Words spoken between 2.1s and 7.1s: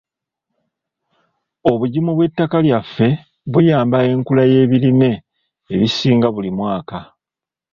bw'ettaka lyaffe buyamba enkula y'ebirime ebisinga buli mwaka.